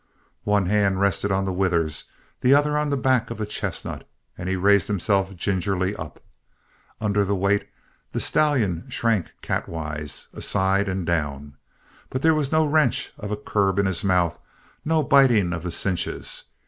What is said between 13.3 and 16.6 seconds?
curb in his mouth, no biting of the cinches.